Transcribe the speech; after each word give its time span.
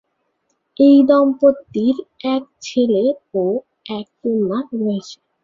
এই 0.77 0.97
দম্পতির 1.09 1.95
এক 2.31 2.43
ছেলে 2.61 3.03
ও 3.35 3.43
এক 3.91 4.07
কন্যা 4.21 4.59
রয়েছে। 4.73 5.17